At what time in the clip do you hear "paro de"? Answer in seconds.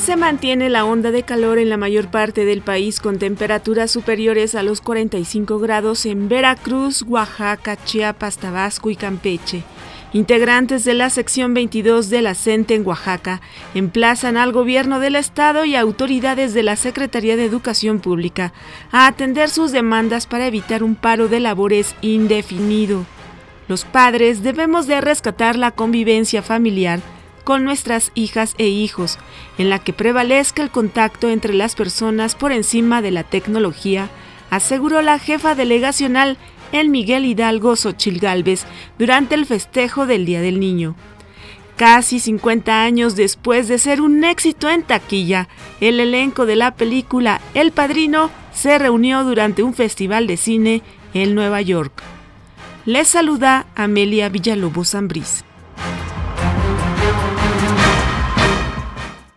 20.96-21.40